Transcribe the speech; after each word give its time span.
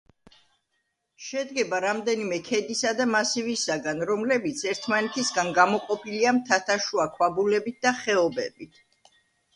შედგება 1.25 1.81
რამდენიმე 1.85 2.39
ქედისა 2.47 2.93
და 3.01 3.07
მასივისაგან, 3.11 4.01
რომლებიც 4.11 4.65
ერთმანეთისგან 4.73 5.53
გამოყოფილია 5.61 6.35
მთათაშუა 6.41 7.09
ქვაბულებით 7.19 7.81
და 7.89 7.97
ხეობებით. 8.03 8.85